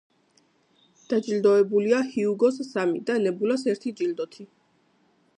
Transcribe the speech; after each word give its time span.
დაჯილდოებულია 1.11 1.99
ჰიუგოს 2.13 2.57
სამი 2.69 3.01
და 3.09 3.17
ნებულას 3.25 3.67
ერთი 3.75 3.93
ჯილდოთი. 4.01 4.47